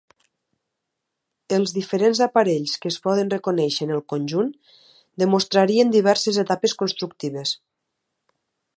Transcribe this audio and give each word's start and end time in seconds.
Els 1.57 1.73
diferents 1.75 2.21
aparells 2.27 2.73
que 2.85 2.91
es 2.95 2.97
poden 3.05 3.31
reconèixer 3.35 3.89
en 3.89 3.93
el 3.99 4.03
conjunt 4.15 4.51
demostrarien 5.25 5.95
diverses 6.01 6.45
etapes 6.47 6.79
constructives. 6.85 7.57